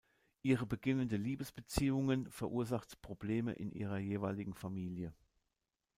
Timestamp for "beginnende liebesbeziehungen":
0.65-2.27